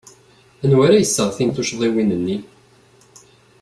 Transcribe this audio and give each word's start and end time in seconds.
Anwa 0.63 0.81
ara 0.87 0.97
iseɣtin 1.03 1.49
tuccḍiwin-nni? 1.55 2.37